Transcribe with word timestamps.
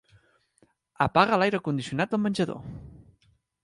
Apaga 1.07 1.39
l'aire 1.43 1.61
condicionat 1.69 2.15
del 2.17 2.25
menjador. 2.27 2.69